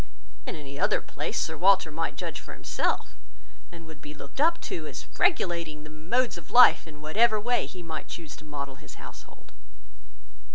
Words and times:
In 0.47 0.55
any 0.55 0.79
other 0.79 0.99
place 0.99 1.39
Sir 1.39 1.55
Walter 1.55 1.91
might 1.91 2.15
judge 2.15 2.39
for 2.39 2.53
himself; 2.55 3.13
and 3.71 3.85
would 3.85 4.01
be 4.01 4.15
looked 4.15 4.41
up 4.41 4.59
to, 4.61 4.87
as 4.87 5.05
regulating 5.19 5.83
the 5.83 5.91
modes 5.91 6.39
of 6.39 6.49
life 6.49 6.87
in 6.87 7.01
whatever 7.01 7.39
way 7.39 7.67
he 7.67 7.83
might 7.83 8.07
choose 8.07 8.35
to 8.37 8.43
model 8.43 8.77
his 8.77 8.95
household." 8.95 9.51